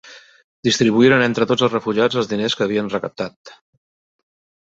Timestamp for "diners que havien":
2.33-2.91